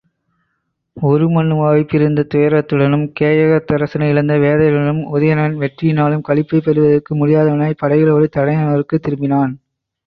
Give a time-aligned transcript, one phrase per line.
[0.97, 9.53] உருமண்ணுவாவைப் பிரிந்த துயரத்துடனும் கேகயத்தரசனை இழந்த வேதனையுடனும் உதயணன் வெற்றியினாலும் களிப்பைப் பெறுவதற்கு முடியாதவனாய்ப் படைகளோடு தலைநகருக்குத் திரும்பினான்.